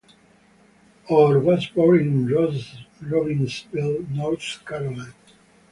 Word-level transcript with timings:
Orr 1.09 1.37
was 1.37 1.67
born 1.67 1.99
in 1.99 2.27
Robbinsville, 2.27 4.09
North 4.09 4.65
Carolina. 4.65 5.13